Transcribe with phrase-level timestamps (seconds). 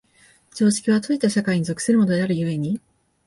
[0.55, 2.81] 常識は閉じた社会に属するものである故に、